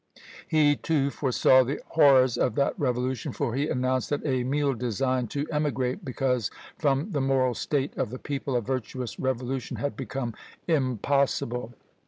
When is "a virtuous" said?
8.55-9.19